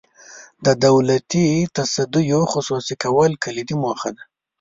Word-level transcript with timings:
د 0.65 0.67
دولتي 0.85 1.47
تصدیو 1.77 2.41
خصوصي 2.51 2.95
کول 3.03 3.31
کلیدي 3.43 3.75
موخه 3.83 4.09
ده. 4.15 4.23